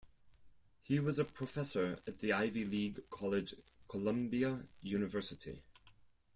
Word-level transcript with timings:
He 0.81 0.99
was 0.99 1.19
a 1.19 1.23
professor 1.25 1.99
at 2.07 2.17
the 2.17 2.33
Ivy 2.33 2.65
League 2.65 3.07
college 3.11 3.53
Columbia 3.87 4.65
University. 4.81 5.61